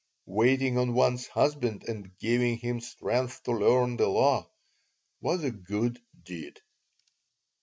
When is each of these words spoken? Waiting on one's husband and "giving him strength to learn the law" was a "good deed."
Waiting 0.25 0.79
on 0.79 0.95
one's 0.95 1.27
husband 1.27 1.83
and 1.87 2.17
"giving 2.17 2.57
him 2.57 2.79
strength 2.79 3.43
to 3.43 3.51
learn 3.51 3.97
the 3.97 4.07
law" 4.07 4.49
was 5.21 5.43
a 5.43 5.51
"good 5.51 5.99
deed." 6.25 6.59